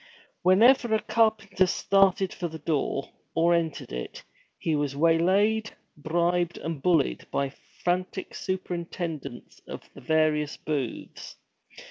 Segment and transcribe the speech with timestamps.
[0.41, 4.23] Whenever a carpenter started for the door, or entered it,
[4.57, 11.35] he was waylaid, bribed, and bullied by the frantic superintendents of the various booths.